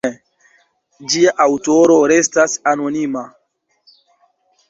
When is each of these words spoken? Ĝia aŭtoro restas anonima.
Ĝia 1.15 1.33
aŭtoro 1.45 1.97
restas 2.11 2.57
anonima. 2.73 3.23